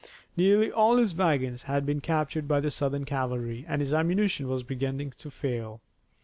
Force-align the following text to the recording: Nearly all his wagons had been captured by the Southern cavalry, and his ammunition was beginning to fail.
Nearly 0.35 0.71
all 0.71 0.97
his 0.97 1.13
wagons 1.13 1.61
had 1.61 1.85
been 1.85 2.01
captured 2.01 2.47
by 2.47 2.59
the 2.59 2.71
Southern 2.71 3.05
cavalry, 3.05 3.65
and 3.67 3.81
his 3.81 3.93
ammunition 3.93 4.47
was 4.47 4.63
beginning 4.63 5.13
to 5.19 5.29
fail. 5.29 5.79